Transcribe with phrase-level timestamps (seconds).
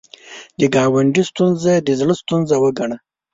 [0.59, 2.97] د ګاونډي ستونزه د زړه ستونزه وګڼه